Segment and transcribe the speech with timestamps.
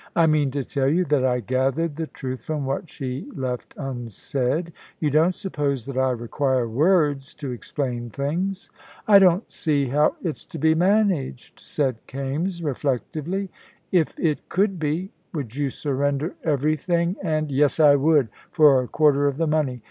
[0.15, 4.73] "I mean to tell you that I gathered the truth from what she left unsaid.
[4.97, 8.71] You don't suppose that I require words to explain things."
[9.07, 13.51] "I don't see how it's to be managed," said Kaimes, reflectively.
[13.91, 19.27] "If it could be, would you surrender everything and?" "Yes, I would, for a quarter
[19.27, 19.79] of the money.